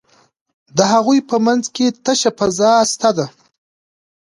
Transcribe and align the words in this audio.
د 0.77 0.79
هغوی 0.93 1.19
په 1.29 1.35
منځ 1.45 1.63
کې 1.75 1.85
تشه 2.05 2.31
فضا 2.37 2.71
شته 2.91 3.09
ده. 3.17 3.27